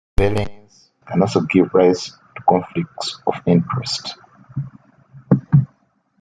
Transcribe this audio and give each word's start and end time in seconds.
Vereins 0.17 0.89
can 1.07 1.21
also 1.21 1.41
give 1.41 1.71
rise 1.75 2.07
to 2.07 2.41
conflicts 2.49 3.21
of 3.27 3.35
interest. 3.45 4.17